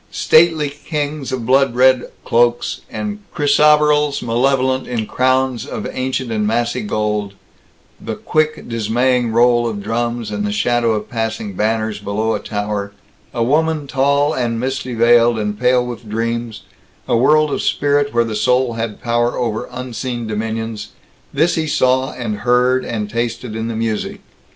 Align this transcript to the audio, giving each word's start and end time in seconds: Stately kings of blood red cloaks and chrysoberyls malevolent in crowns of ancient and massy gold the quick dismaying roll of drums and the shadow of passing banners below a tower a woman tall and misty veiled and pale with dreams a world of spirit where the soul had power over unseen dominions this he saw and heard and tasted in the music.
Stately 0.09 0.71
kings 0.71 1.31
of 1.31 1.45
blood 1.45 1.75
red 1.75 2.05
cloaks 2.25 2.81
and 2.89 3.19
chrysoberyls 3.35 4.23
malevolent 4.23 4.87
in 4.87 5.05
crowns 5.05 5.63
of 5.63 5.87
ancient 5.91 6.31
and 6.31 6.47
massy 6.47 6.81
gold 6.81 7.35
the 8.03 8.15
quick 8.15 8.67
dismaying 8.67 9.29
roll 9.31 9.67
of 9.67 9.83
drums 9.83 10.31
and 10.31 10.43
the 10.43 10.51
shadow 10.51 10.93
of 10.93 11.07
passing 11.07 11.53
banners 11.53 11.99
below 11.99 12.33
a 12.33 12.39
tower 12.39 12.93
a 13.31 13.43
woman 13.43 13.85
tall 13.85 14.33
and 14.33 14.59
misty 14.59 14.95
veiled 14.95 15.37
and 15.37 15.59
pale 15.59 15.85
with 15.85 16.09
dreams 16.09 16.63
a 17.07 17.15
world 17.15 17.51
of 17.51 17.61
spirit 17.61 18.11
where 18.11 18.25
the 18.25 18.35
soul 18.35 18.73
had 18.73 19.03
power 19.03 19.37
over 19.37 19.67
unseen 19.69 20.25
dominions 20.25 20.93
this 21.31 21.53
he 21.53 21.67
saw 21.67 22.11
and 22.13 22.37
heard 22.37 22.83
and 22.83 23.07
tasted 23.11 23.55
in 23.55 23.67
the 23.67 23.75
music. 23.75 24.19